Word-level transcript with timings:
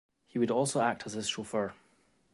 He 0.25 0.39
would 0.39 0.49
also 0.49 0.81
act 0.81 1.05
as 1.05 1.13
his 1.13 1.27
chauffeur. 1.29 1.75